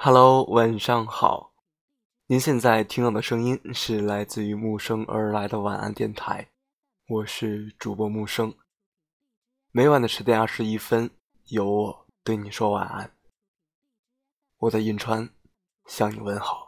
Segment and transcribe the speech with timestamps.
[0.00, 1.54] Hello，晚上好。
[2.26, 6.50] 您现在听到的声音是来自于木生而来的晚安电台，
[7.08, 8.54] 我是主播木生。
[9.72, 11.10] 每晚的十点二十一分，
[11.46, 13.12] 有我对你说晚安。
[14.58, 15.28] 我在银川
[15.86, 16.67] 向你问好。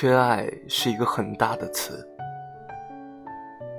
[0.00, 2.08] 缺爱是一个很大的词，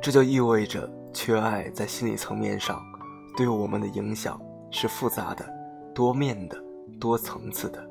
[0.02, 2.78] 这就意味着缺爱在心理层面上
[3.38, 4.38] 对我们的影响
[4.70, 5.46] 是复杂的、
[5.96, 6.62] 多面的、
[7.00, 7.82] 多层次的。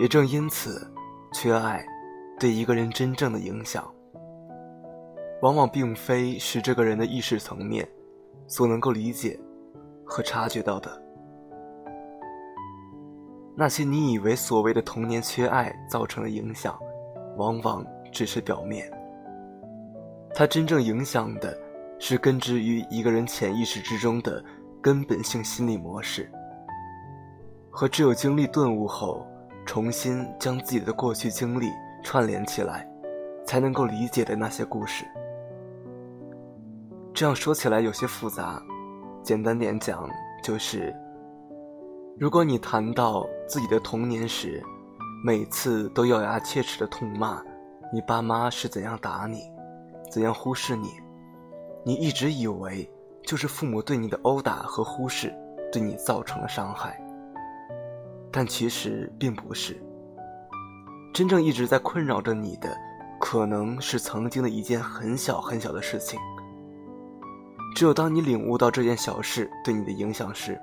[0.00, 0.90] 也正因此，
[1.34, 1.84] 缺爱
[2.38, 3.86] 对一个人真正的影响，
[5.42, 7.86] 往往并非是这个人的意识层面
[8.46, 9.38] 所能够理解
[10.06, 10.99] 和察觉到的。
[13.56, 16.78] 那些你以为所谓的童年缺爱造成的影响，
[17.36, 18.90] 往往只是表面。
[20.32, 21.58] 它真正影响的，
[21.98, 24.42] 是根植于一个人潜意识之中的
[24.80, 26.30] 根本性心理模式，
[27.70, 29.26] 和只有经历顿悟后，
[29.66, 31.68] 重新将自己的过去经历
[32.02, 32.88] 串联起来，
[33.44, 35.04] 才能够理解的那些故事。
[37.12, 38.62] 这样说起来有些复杂，
[39.22, 40.08] 简单点讲
[40.42, 40.94] 就是。
[42.20, 44.62] 如果你谈到自己的童年时，
[45.24, 47.42] 每次都咬牙切齿的痛骂
[47.90, 49.50] 你爸妈是怎样打你，
[50.10, 50.90] 怎样忽视你，
[51.82, 52.86] 你一直以为
[53.22, 55.34] 就是父母对你的殴打和忽视
[55.72, 57.02] 对你造成了伤害，
[58.30, 59.82] 但其实并不是。
[61.14, 62.76] 真正一直在困扰着你的，
[63.18, 66.20] 可能是曾经的一件很小很小的事情。
[67.74, 70.60] 只有当你领悟到这件小事对你的影响时，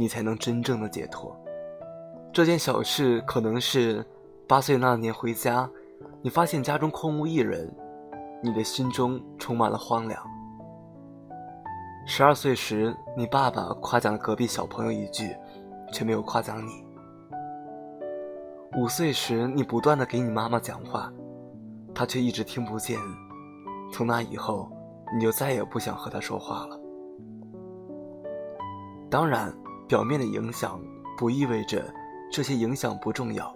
[0.00, 1.36] 你才能真正的解脱。
[2.32, 4.06] 这件小事可能是
[4.46, 5.68] 八岁那年回家，
[6.22, 7.68] 你发现家中空无一人，
[8.40, 10.22] 你的心中充满了荒凉。
[12.06, 15.34] 十二岁时，你爸爸夸奖了隔壁小朋友一句，
[15.92, 16.86] 却没有夸奖你。
[18.78, 21.12] 五岁时，你不断的给你妈妈讲话，
[21.92, 22.96] 她却一直听不见。
[23.92, 24.70] 从那以后，
[25.12, 26.80] 你就再也不想和她说话了。
[29.10, 29.52] 当然。
[29.88, 30.78] 表面的影响
[31.16, 31.82] 不意味着
[32.30, 33.52] 这些影响不重要，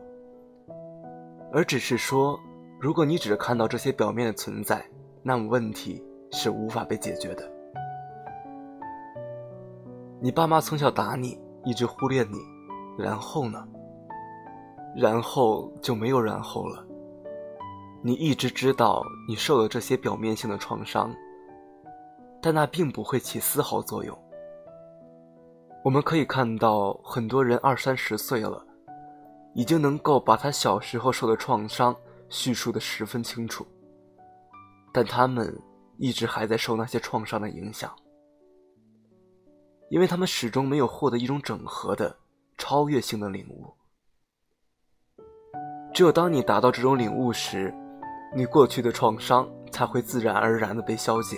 [1.53, 2.41] 而只是说，
[2.81, 4.82] 如果你只看到这些表面的存在，
[5.22, 7.53] 那么问题是无法被解决的。
[10.21, 12.38] 你爸妈从小打你，一直忽略你，
[12.97, 13.69] 然后呢？
[14.97, 16.82] 然后就没有然后了。
[18.03, 21.15] 你一直知道你受了这些表面性的创伤，
[22.41, 24.16] 但那并不会起丝毫作用。
[25.84, 28.65] 我们可以看到，很多人二三十岁了，
[29.53, 31.94] 已经能够把他小时候受的创伤
[32.28, 33.66] 叙述的十分清楚，
[34.92, 35.60] 但他们
[35.98, 37.92] 一直还在受那些创伤的影响，
[39.91, 42.16] 因为他们始终没有获得一种整合的、
[42.56, 43.75] 超越性的领悟。
[45.92, 47.75] 只有当你达到这种领悟时，
[48.37, 51.37] 你过去的创伤才会自然而然的被消解，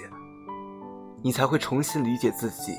[1.22, 2.74] 你才会重新理解自己。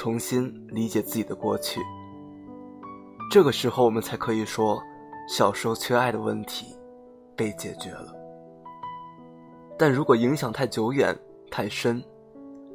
[0.00, 1.78] 重新理解自己的过去，
[3.30, 4.82] 这个时候我们才可以说，
[5.28, 6.74] 小时候缺爱的问题
[7.36, 8.10] 被解决了。
[9.78, 11.14] 但如果影响太久远、
[11.50, 12.02] 太深，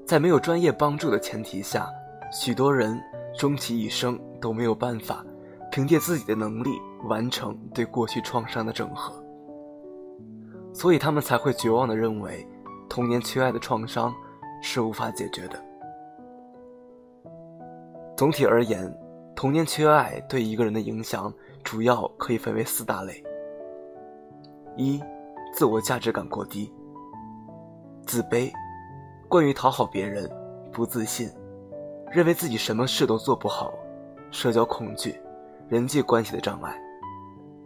[0.05, 1.89] 在没有专业帮助的前提下，
[2.31, 3.01] 许多人
[3.35, 5.25] 终其一生都没有办法
[5.71, 9.11] 凭借自己的能力完成对过去创伤的整合，
[10.71, 12.47] 所以他们才会绝望地认为，
[12.87, 14.13] 童年缺爱的创伤
[14.61, 15.59] 是无法解决的。
[18.15, 18.89] 总体而言，
[19.35, 21.33] 童年缺爱对一个人的影响
[21.63, 23.21] 主要可以分为四大类：
[24.77, 25.03] 一、
[25.53, 26.71] 自我价值感过低；
[28.05, 28.49] 自卑，
[29.27, 30.25] 惯于讨好别人；
[30.71, 31.29] 不自信，
[32.09, 33.73] 认为自己什么事都做不好；
[34.31, 35.19] 社交恐惧，
[35.67, 36.71] 人际关系的障碍；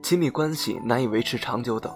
[0.01, 1.95] 亲密关系难以维持长久等，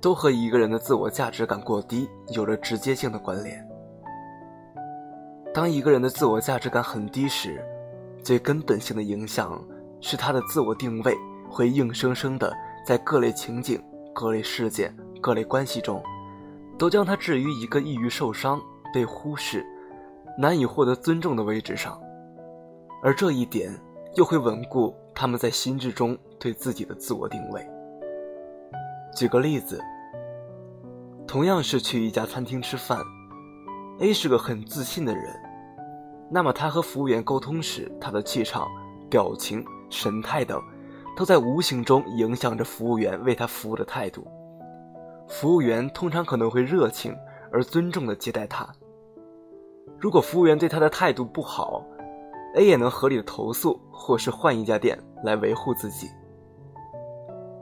[0.00, 3.68] 都和一个人的自我价值感过低有着直接性的关联。
[5.54, 7.62] 当一个人的自我价值感很低时，
[8.22, 9.62] 最根本性的影响
[10.00, 11.16] 是他的自我定位
[11.48, 12.54] 会硬生生的
[12.86, 13.82] 在各类情景、
[14.14, 16.02] 各类事件、各类关系中，
[16.78, 18.60] 都将他置于一个易于受伤、
[18.94, 19.64] 被忽视、
[20.38, 22.00] 难以获得尊重的位置上，
[23.02, 23.78] 而这一点
[24.14, 27.66] 又会稳固他们在心智中对自己的自我定位。
[29.14, 29.80] 举个例子。
[31.24, 32.98] 同样是去一家餐厅吃饭
[34.02, 35.32] ，A 是个很自信的人，
[36.28, 38.68] 那么他和服务员沟通时，他的气场、
[39.08, 40.60] 表情、神态等，
[41.16, 44.26] 都在无形中影响着服务员为他服务的态度。
[45.28, 47.16] 服务员通常可能会热情
[47.52, 48.68] 而尊重地接待他。
[49.98, 51.86] 如果服务员对他的态度不好
[52.56, 56.08] ，A 也能合理的投诉，或是换一家店来维护自己。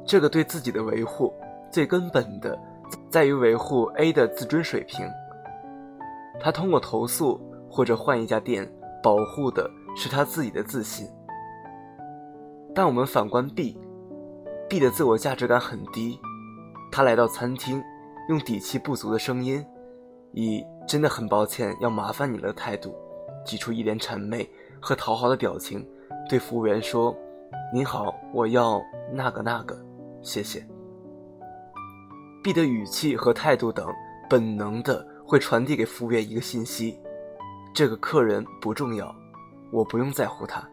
[0.06, 1.34] 这个对自己的维护，
[1.70, 2.58] 最根本的。
[3.08, 5.06] 在于维护 A 的自尊水平。
[6.38, 7.40] 他通过投诉
[7.70, 8.70] 或者换一家店，
[9.02, 11.08] 保护的是他自己的自信。
[12.74, 16.20] 但我们反观 B，B 的自我价值感很低。
[16.92, 17.82] 他来到餐厅，
[18.28, 19.64] 用底气不足的声音，
[20.32, 22.94] 以“真的很抱歉，要麻烦你了”的态度，
[23.44, 24.48] 挤出一脸谄媚
[24.80, 25.86] 和讨好的表情，
[26.28, 27.16] 对服务员说
[27.72, 28.80] ：“您好，我要
[29.12, 29.76] 那个那个，
[30.22, 30.66] 谢谢。”
[32.42, 33.86] B 的语气和态度等，
[34.28, 36.98] 本能的会传递给服务员一个信息：
[37.72, 39.14] 这个客人不重要，
[39.70, 40.68] 我不用在乎他。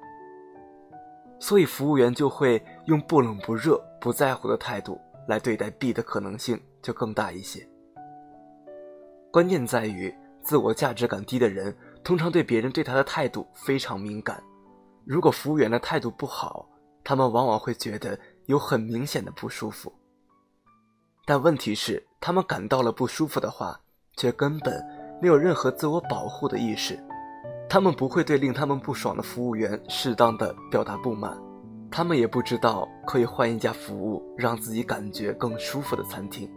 [1.39, 7.69] 所以服务员就会用不冷不热、不在乎的态度来对待 B 的可能性就更大一些。
[9.31, 10.11] 关键在于，
[10.41, 14.41] 自我价值感低的人通常对别人对他的态度非常敏感。
[15.05, 16.67] 如果服务员的态度不好，
[17.03, 19.93] 他们往往会觉得有很明显的不舒服。
[21.27, 23.79] 但问题是，他们感到了不舒服的话，
[24.17, 24.83] 却根本
[25.21, 26.99] 没有任何自我保护的意识。
[27.69, 31.37] 他们不会对令他们不爽的服务员适当的表达不满，
[31.91, 36.49] 他们也不知道可以换一家服务让自己感觉更舒服的餐厅。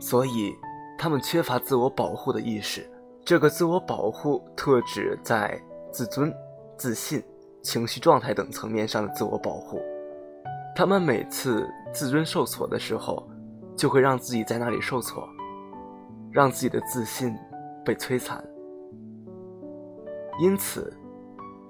[0.00, 0.52] 所以，
[0.98, 2.88] 他们缺乏自我保护的意识。
[3.24, 5.56] 这个自我保护特指在
[5.92, 6.34] 自尊、
[6.76, 7.22] 自信、
[7.62, 9.80] 情绪状态等层面上的自我保护。
[10.74, 13.24] 他们每次自尊受挫的时候，
[13.76, 15.28] 就会让自己在那里受挫，
[16.32, 17.36] 让自己的自信
[17.84, 18.42] 被摧残。
[20.40, 20.92] 因此，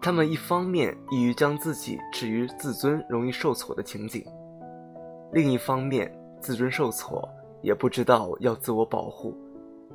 [0.01, 4.25] 他们一方面易于将自己置于自尊容易受挫的情景，
[5.33, 6.11] 另一方面
[6.41, 7.29] 自尊受挫
[7.61, 9.37] 也不知道要自我保护，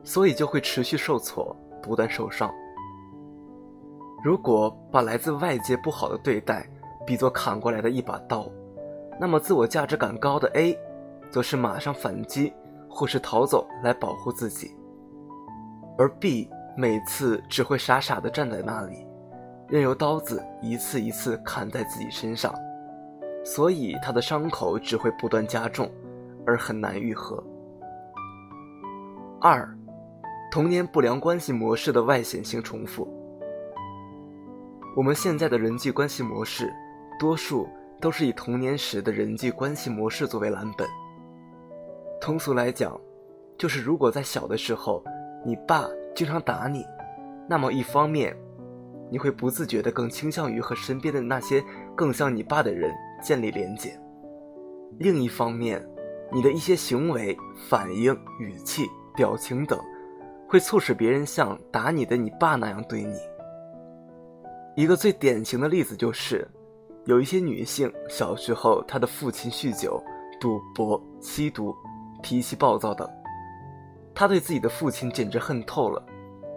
[0.03, 2.53] 所以就会持续受挫，不断受伤。
[4.23, 6.67] 如果把来自外界不好的对待
[7.05, 8.51] 比作砍过来的一把刀。
[9.19, 10.77] 那么，自我价值感高的 A，
[11.31, 12.53] 则是马上反击
[12.89, 14.75] 或是逃走来保护自己，
[15.97, 19.05] 而 B 每次只会傻傻地站在那里，
[19.67, 22.53] 任由刀子一次一次砍在自己身上，
[23.43, 25.91] 所以他的伤口只会不断加重，
[26.45, 27.43] 而很难愈合。
[29.41, 29.67] 二，
[30.51, 33.07] 童年不良关系模式的外显性重复。
[34.95, 36.73] 我们现在的人际关系模式，
[37.19, 37.67] 多数。
[37.99, 40.87] 都是以童年时的人际关系模式作为蓝本。
[42.19, 42.99] 通俗来讲，
[43.57, 45.03] 就是如果在小的时候，
[45.45, 46.85] 你爸经常打你，
[47.47, 48.35] 那么一方面，
[49.09, 51.63] 你会不自觉地更倾向于和身边的那些
[51.95, 53.91] 更像你爸的人建立连结；
[54.97, 55.81] 另一方面，
[56.31, 57.37] 你的一些行为、
[57.69, 58.85] 反应、语气、
[59.15, 59.79] 表情等，
[60.47, 63.15] 会促使别人像打你的你爸那样对你。
[64.75, 66.47] 一个最典型的例子就是。
[67.05, 70.03] 有一些女性小时候，她的父亲酗酒、
[70.41, 71.73] 赌博、吸毒，
[72.21, 73.09] 脾气暴躁等，
[74.13, 76.01] 她对自己的父亲简直恨透了，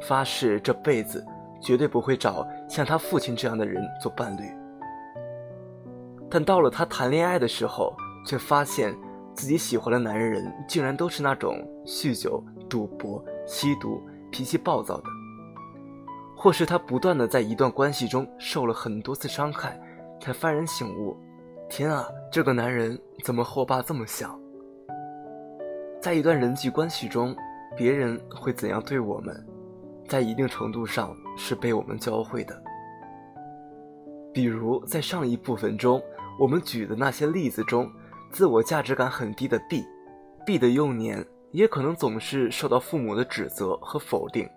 [0.01, 1.25] 发誓这辈子
[1.61, 4.43] 绝对不会找像她父亲这样的人做伴侣。
[6.31, 7.95] 但到了她谈恋爱的时候，
[8.27, 8.97] 却发现
[9.35, 14.01] 自己喜欢的男人竟然都是那种酗酒、赌博、吸毒、
[14.31, 15.05] 脾气暴躁的，
[16.37, 19.81] 或是她不断的在一段关系中受了很多次伤害。
[20.23, 21.17] 才幡然醒悟，
[21.69, 24.40] 天啊，这个男人怎么和我爸这么像？
[26.01, 27.37] 在一段人际关系中，
[27.77, 29.47] 别人会怎样对我们，
[30.09, 32.63] 在一定程度上是被我们教会的。
[34.33, 36.03] 比如在上一部分中，
[36.39, 37.91] 我们举的那些例子中，
[38.33, 44.49] 自我价值感很低的 B，B 的幼年也可能总是受到父母的指责和否定，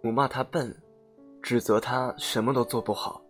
[0.00, 0.72] 母骂他笨，
[1.42, 3.20] 指责他什么都做不好。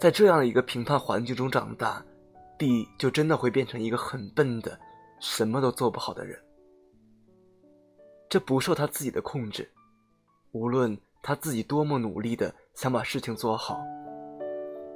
[0.00, 2.04] 在这样的一个评判环境中长大
[2.58, 4.76] ，B 就真的会变成一个很笨的、
[5.22, 6.36] 什么都做不好的人。
[8.28, 9.70] 这不受他自己的控制，
[10.50, 13.78] 无论他自己多么努力的想把事情做好，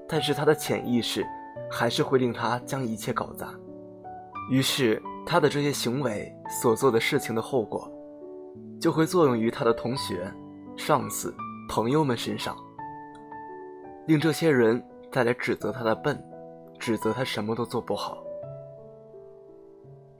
[0.08, 1.24] 但是他的潜意识
[1.70, 3.54] 还是会令他将一切搞砸。
[4.50, 7.88] 于是，他的这些行为所做的事情的后果，
[8.80, 10.28] 就会作用于他的同学、
[10.76, 11.32] 上司、
[11.68, 12.56] 朋友们身上，
[14.08, 14.84] 令这些人。
[15.12, 16.22] 再来指责他的笨，
[16.78, 18.25] 指责他什么都做不好。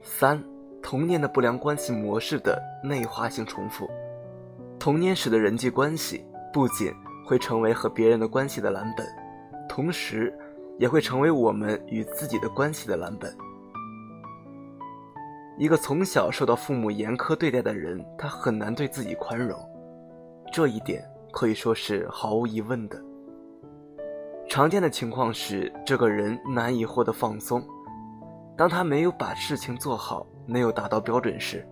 [0.07, 0.41] 三，
[0.81, 3.87] 童年的不良关系模式的内化性重复。
[4.79, 6.91] 童年时的人际关系不仅
[7.25, 9.05] 会成为和别人的关系的蓝本，
[9.67, 10.33] 同时
[10.79, 13.35] 也会成为我们与自己的关系的蓝本。
[15.57, 19.59] 一个从小受到父母严苛对待的人，他很难对自己宽容，
[20.53, 22.99] 这一点可以说是毫无疑问的。
[24.47, 27.61] 常见的情况是，这个人难以获得放松。
[28.57, 31.63] 当他没有把事情做好，没有达到标准时，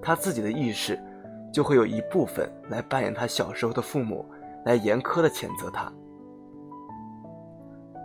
[0.00, 0.96] 他自己的意识
[1.52, 4.24] 就会有一部分来扮演他小时候的父母，
[4.64, 5.92] 来严苛的谴责他。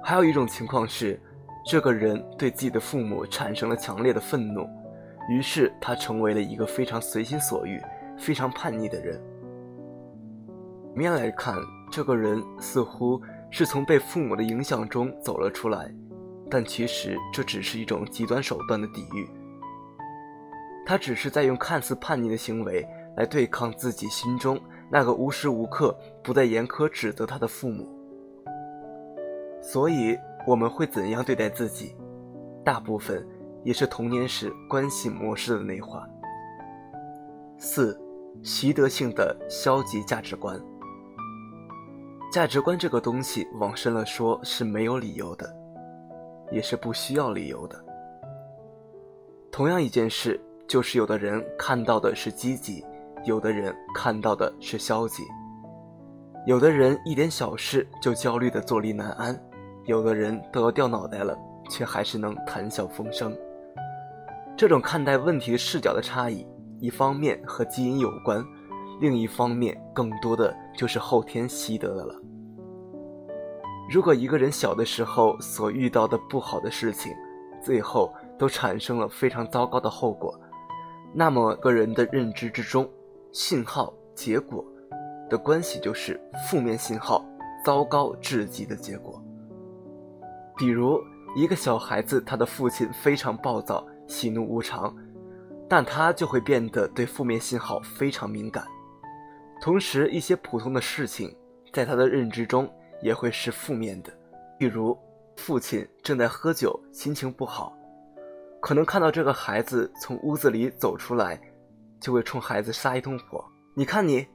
[0.04, 1.20] 还有一种情况是，
[1.66, 4.68] 这个人对自己的父母产生了强烈的愤怒。
[5.30, 7.82] 于是他成为了一个非常随心所欲、
[8.18, 9.20] 非常叛逆的人。
[10.94, 11.58] 面来看，
[11.92, 15.92] 这个人似乎是从被父母的影响中走了出来，
[16.56, 19.30] 但其实这只是一种极端手段的抵御。
[20.86, 24.58] 他只是在用看似叛逆的行为来对抗自己心中
[24.90, 25.94] 那个无时无刻
[26.24, 27.86] 不在严苛指责他的父母。
[29.62, 31.94] 所以我们会怎样对待自己？
[32.64, 33.28] 大部分。
[33.66, 36.08] 也是童年时关系模式的内化。
[37.58, 38.00] 四，
[38.44, 40.58] 习得性的消极价值观。
[42.32, 45.52] 价值观这个东西，往深了说是没有理由的，
[46.52, 47.84] 也是不需要理由的。
[49.52, 52.84] 同样一件事，就是有的人看到的是积极，
[53.24, 55.24] 有的人看到的是消极。
[56.46, 59.40] 有的人一点小事就焦虑的坐立难安，
[59.86, 61.38] 有的人都要掉脑袋了，
[61.70, 63.36] 却还是能谈笑风生。
[64.58, 66.46] 这种看待问题视角的差异，
[66.80, 68.46] 一方面和基因有关，
[69.02, 72.16] 另一方面更多的就是后天习得的了。
[73.90, 77.14] 如果一个人小的时候所遇到的不好的事情，
[77.62, 80.40] 最后都产生了非常糟糕的后果，
[81.14, 82.90] 那么个人的认知之中，
[83.32, 84.66] 信号结果
[85.30, 87.24] 的关系就是负面信号
[87.64, 89.22] 糟糕至极的结果。
[90.58, 91.00] 比如
[91.36, 93.86] 一个小孩子，他的父亲非常暴躁。
[94.08, 94.96] 喜怒无常，
[95.68, 98.64] 但他就会变得对负面信号非常敏感。
[99.60, 101.36] 同时，一些普通的事情
[101.74, 102.70] 在他的认知中
[103.06, 104.12] 也会是负面的。
[104.58, 104.98] 比如，
[105.38, 107.78] 父亲正在喝酒，心情不好，
[108.60, 111.40] 可能看到这个孩子从屋子里走出来，
[112.00, 113.46] 就会冲孩子撒一通火。
[113.76, 114.26] 你看你，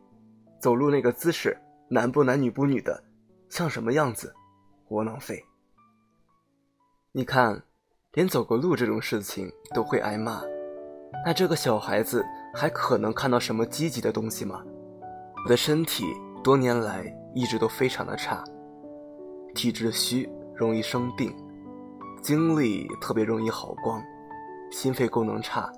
[0.60, 1.58] 走路那个姿势，
[1.88, 3.02] 男不男女不女的，
[3.48, 4.32] 像什么样子？
[4.90, 5.44] 窝囊废。
[7.10, 7.62] 你看。
[8.14, 10.42] 连走个路这种事情都会挨骂，
[11.24, 14.64] 那这个小孩子还可能看到什么积极的东西吗？
[15.44, 16.02] 我的身体
[16.42, 18.42] 多年来一直都非常的差，
[19.54, 21.34] 体质虚，容易生病，
[22.22, 24.02] 精力特别容易耗光，
[24.70, 25.70] 心肺功能差，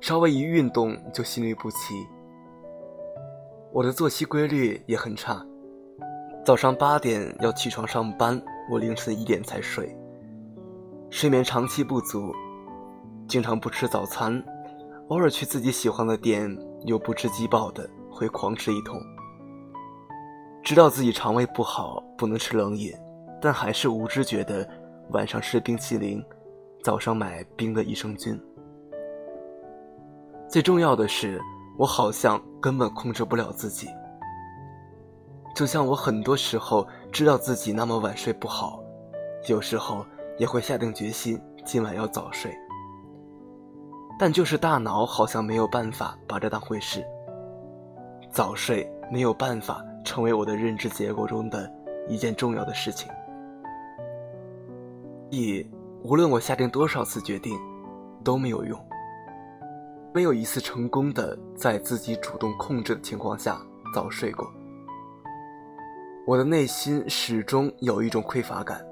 [0.00, 2.06] 稍微一运动就心律不齐。
[3.72, 5.44] 我的作息规律也很差，
[6.44, 8.40] 早上八点要起床上班，
[8.70, 9.96] 我凌晨一点才睡。
[11.10, 12.32] 睡眠长期不足，
[13.26, 14.42] 经常不吃早餐，
[15.08, 19.00] 偶尔去自己喜欢的店又不吃饥饱的，会狂吃一通。
[20.62, 22.92] 知道自己肠胃不好，不能吃冷饮，
[23.44, 24.66] 但还是无知觉的
[25.10, 26.24] 晚上吃冰淇淋，
[26.82, 28.40] 早上买冰的益生菌。
[30.48, 31.38] 最重要的是，
[31.78, 33.86] 我好像根本控制不了自己。
[35.54, 38.82] 就像我很多时候知道自己那么晚睡不好，
[39.46, 40.04] 有时候。
[40.36, 42.52] 也会下定决心今晚要早睡，
[44.18, 47.04] 但就是大脑好像没有办法把这当回事。
[48.32, 51.72] 早睡没有办法成为我的认知结构中的
[52.08, 53.08] 一件重要的事情。
[55.30, 55.66] 一，
[56.02, 57.58] 无论我下定多少次决定，
[58.22, 58.78] 都没有用，
[60.12, 63.60] 没有一次成功的在自己主动控制的情况下
[63.94, 64.46] 早睡过。
[66.26, 68.84] 我的内心始终有一种匮乏感。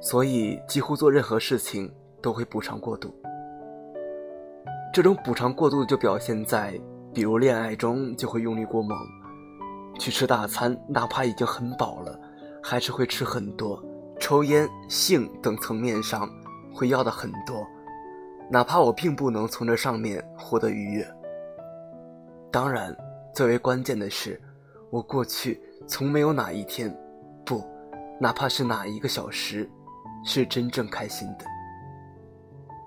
[0.00, 1.92] 所以，几乎做任何事情
[2.22, 3.12] 都会补偿过度。
[4.92, 6.78] 这种补偿过度就表现在，
[7.12, 8.96] 比如恋爱中就会用力过猛，
[9.98, 12.18] 去吃大餐，哪怕已经很饱了，
[12.62, 13.82] 还是会吃很多；
[14.18, 16.28] 抽烟、性等层面上
[16.72, 17.66] 会要的很多，
[18.50, 21.06] 哪怕我并不能从这上面获得愉悦。
[22.50, 22.96] 当然，
[23.34, 24.40] 最为关键的是，
[24.90, 26.94] 我过去从没有哪一天，
[27.44, 27.64] 不，
[28.20, 29.70] 哪怕是哪一个小时。
[30.28, 31.44] 是真正开心的。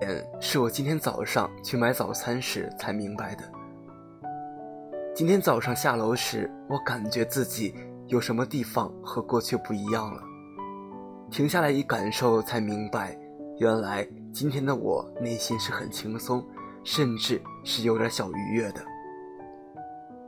[0.01, 3.43] 嗯，是我今天早上去买早餐时才明白的。
[5.15, 7.73] 今天早上下楼时，我感觉自己
[8.07, 10.21] 有什么地方和过去不一样了。
[11.31, 13.17] 停下来一感受，才明白，
[13.59, 16.43] 原来今天的我内心是很轻松，
[16.83, 18.81] 甚至是有点小愉悦的。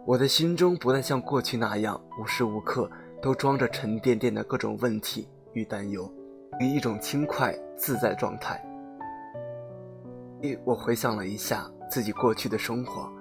[0.05, 2.89] 我的心中不再像过去那样无时无刻
[3.21, 6.11] 都装着沉甸甸的各种问题与担忧，
[6.59, 8.63] 于一种轻快自在状态。
[10.63, 13.11] 我回想了一下自己过去的生活，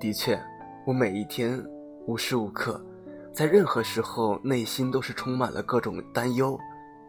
[0.00, 0.38] 的确，
[0.84, 1.64] 我每一天
[2.06, 2.84] 无时无刻，
[3.32, 6.58] 在任何时候内心都是充满了各种担忧、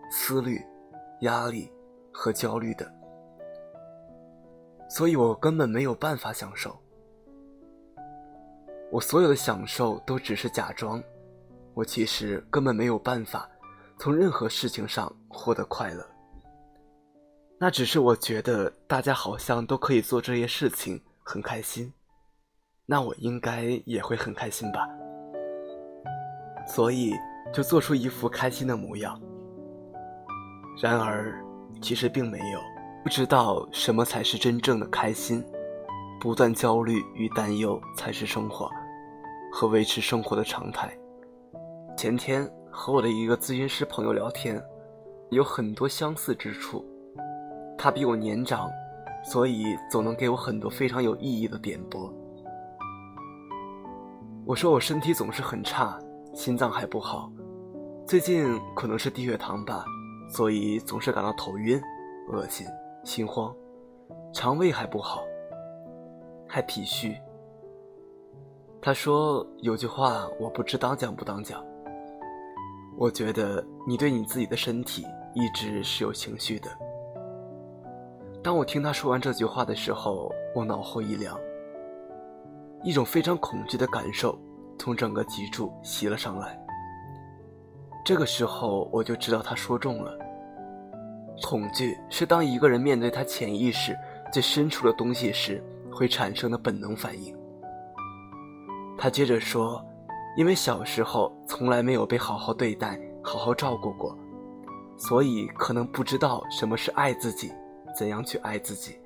[0.09, 0.59] 思虑、
[1.21, 1.71] 压力
[2.11, 2.91] 和焦虑的，
[4.89, 6.75] 所以我根本没有办法享受。
[8.91, 11.01] 我所有的享受都只是假装，
[11.75, 13.47] 我其实根本没有办法
[13.99, 16.03] 从任何事情上获得快乐。
[17.59, 21.93] 那只是我觉得大家好像都可以做这些事情，很开心，
[22.85, 24.87] 那我应该也会很开心吧。
[26.65, 27.13] 所以
[27.53, 29.21] 就做出一副开心的模样。
[30.81, 31.43] 然而，
[31.81, 32.59] 其实并没有，
[33.03, 35.43] 不知道什么才是真正的开心，
[36.21, 38.71] 不断焦虑与担忧才是生活
[39.51, 40.89] 和维持生活的常态。
[41.97, 44.63] 前天和我的一个咨询师朋友聊天，
[45.31, 46.85] 有很多相似之处。
[47.77, 48.69] 他比我年长，
[49.21, 52.09] 所以总能给我很多非常有意义的点拨。
[54.45, 55.99] 我说我身体总是很差，
[56.33, 57.29] 心脏还不好，
[58.07, 59.83] 最近可能是低血糖吧，
[60.29, 61.81] 所以总是感到头晕、
[62.31, 62.65] 恶心、
[63.03, 63.53] 心慌，
[64.31, 65.23] 肠胃还不好，
[66.47, 67.17] 还脾虚。
[68.81, 71.65] 他说有句话我不知当讲不当讲，
[72.95, 76.69] 我觉得你对你自己的身体一直是有情绪的。
[78.43, 81.37] 当我听他说完这句话的时候，我脑后一凉，
[82.83, 84.39] 一种非常恐惧的感受
[84.77, 86.58] 从整个脊柱袭了上来。
[88.09, 90.17] 这个时候我就知道他说中了。
[91.43, 93.95] 恐惧是当一个人面对他潜意识
[94.33, 97.37] 最深处的东西时会产生的本能反应。
[98.97, 99.79] 他接着说
[100.35, 104.17] ：“因为小时候从来没有被好好对待、好好照顾过，
[104.97, 107.53] 所以可能不知道什么是爱自己。”
[107.95, 108.97] 怎样去爱自己？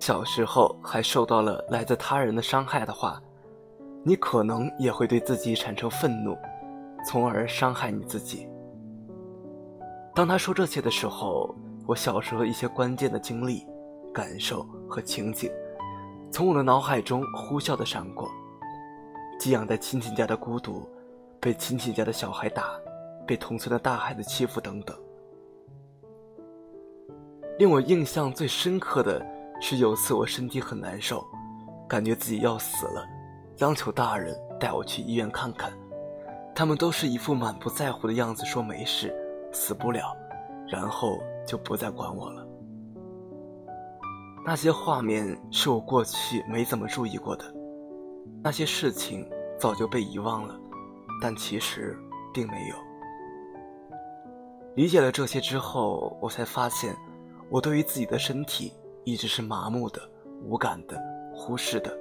[0.00, 3.22] 小时候还受到了来自他人的伤害的话，
[4.02, 6.36] 你可能也会对自己产生愤怒，
[7.04, 8.48] 从而伤害你自己。
[10.14, 11.54] 当他说这些的时候，
[11.86, 13.66] 我小时候一些关键的经历、
[14.12, 15.50] 感受和情景，
[16.30, 18.28] 从我的脑海中呼啸的闪过：
[19.38, 20.88] 寄养在亲戚家的孤独，
[21.40, 22.72] 被亲戚家的小孩打，
[23.26, 24.96] 被同村的大孩子欺负等等。
[27.58, 29.24] 令我印象最深刻的
[29.60, 31.24] 是，有次我身体很难受，
[31.88, 33.06] 感觉自己要死了，
[33.58, 35.72] 央求大人带我去医院看看。
[36.60, 39.10] 他们都是一副满不在乎的样子，说没事，
[39.50, 40.14] 死不了，
[40.68, 42.46] 然后就不再管我了。
[44.44, 47.46] 那些画面是我过去没怎么注意过的，
[48.44, 49.26] 那些事情
[49.58, 50.54] 早就被遗忘了，
[51.22, 51.98] 但其实
[52.30, 52.76] 并没有。
[54.74, 56.94] 理解了这些之后，我才发现。
[57.48, 58.70] 我对于自己的身体
[59.04, 59.98] 一直是麻木的、
[60.44, 61.02] 无感的、
[61.34, 61.98] 忽视的。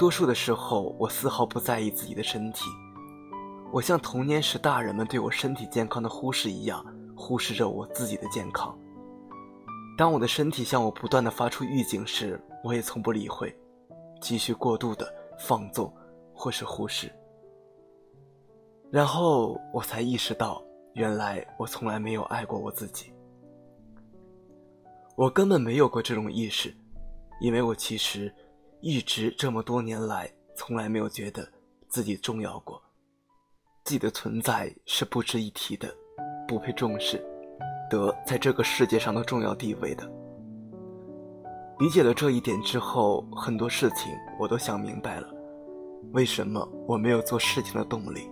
[0.00, 2.64] 多数的时候，我丝毫不在意自己的身体。
[3.70, 6.82] 我像童年时大人们对我身体健康的忽视一样，
[7.14, 8.74] 忽视着我自己的健康。
[9.98, 13.54] 当我的身体向我不断的发出预警时，我也从不理会，
[14.22, 15.06] 继续过度的
[15.38, 15.94] 放纵
[16.32, 17.12] 或是忽视。
[18.90, 23.12] 然后我才意识到，原来我从来没有爱过我自己。
[25.14, 26.74] 我根本没有过这种意识，
[27.42, 28.34] 因为我其实
[28.82, 31.46] 一直这么多年来从来没有觉得
[31.88, 32.82] 自己重要过，
[33.84, 35.94] 自己的存在是不值一提的，
[36.48, 37.22] 不配重视，
[37.90, 40.10] 得在这个世界上的重要地位的。
[41.78, 45.28] 理解了这一点之后，很多事情我都想明白了：
[46.12, 48.30] 为什么我没有做事情的动力？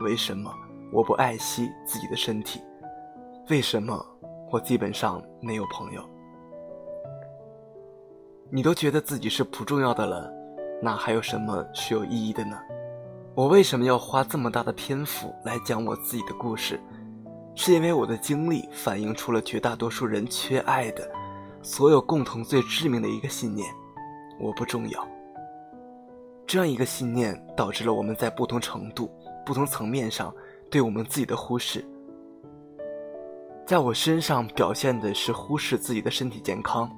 [0.00, 0.52] 为什么
[0.92, 2.60] 我不爱惜自己的身体？
[3.48, 4.04] 为什么
[4.50, 6.04] 我基本上没有朋友？
[8.54, 10.32] 你都觉得自己是不重要的了，
[10.80, 12.56] 那还有什么是有意义的呢？
[13.34, 16.80] 我为什么要花这么大的篇幅来讲我自己的故事？
[17.56, 21.10] 是因为我的经历反映出了绝大多数人缺爱的，
[21.62, 23.68] 所有共同最致命的一个信念：
[24.38, 25.04] 我不重要。
[26.46, 29.10] 这样一个信念导致了我们在不同程度、
[29.44, 30.32] 不同层面上
[30.70, 31.84] 对我们自己的忽视。
[33.66, 36.88] 在我身上表现的是忽视自己的身体健康，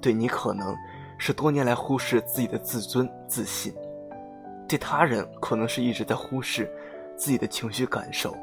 [0.00, 0.74] 对你可能。
[1.18, 3.72] 是多年来忽视自己的自尊自信，
[4.68, 6.70] 对他人可能是一直在忽视
[7.16, 8.36] 自己的情绪感受。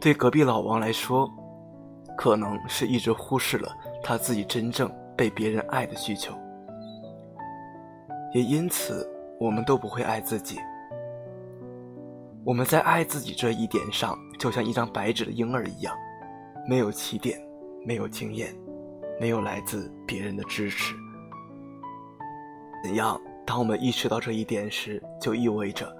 [0.00, 1.30] 对隔壁老王来说，
[2.16, 3.70] 可能是一直忽视了
[4.02, 6.34] 他自己真正被别人爱的需求，
[8.34, 10.58] 也因此，我们都不会爱自己。
[12.44, 15.94] 我们在爱自己这一点上，就像一张白纸的婴儿一样，
[16.66, 17.38] 没有起点，
[17.84, 18.54] 没有经验，
[19.20, 20.94] 没有来自别人的支持。
[22.82, 23.20] 怎样？
[23.46, 25.90] 当我们意识到这一点时，就意味着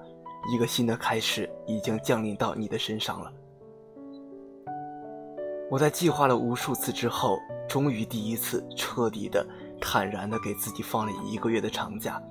[0.52, 3.32] 一个新的开始已经降临到你的身上了。
[5.70, 7.38] 我在计划了无数次之后，
[7.68, 9.46] 终于第一次彻底的、
[9.80, 12.22] 坦然的给自己放了一个月的长假，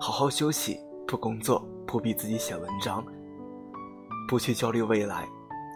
[0.00, 1.66] 好好休息，不工作。
[1.84, 3.04] 不逼自己写文章，
[4.26, 5.28] 不去焦虑未来，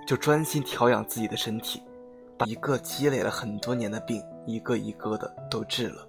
[0.07, 1.83] 就专心调养自己的身体，
[2.39, 6.09] 把一个积累了很多年的病一个一个的都治了。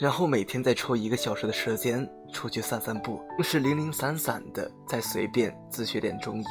[0.00, 6.46] 然后每天再抽一个小时的时间出去散散步，是零零散散的再随便自学点中医。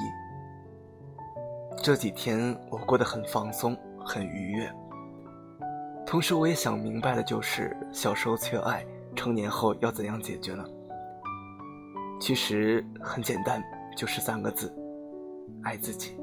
[1.82, 4.72] 这几天我过得很放松，很愉悦。
[6.06, 8.86] 同时我也想明白了，就是小时候缺爱，
[9.16, 10.64] 成年后要怎样解决呢？
[12.22, 13.64] 其实很简单，
[13.98, 14.72] 就是三个字：
[15.64, 16.19] 爱自己。